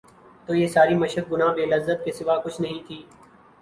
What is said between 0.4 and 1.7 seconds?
تو یہ ساری مشق گناہ بے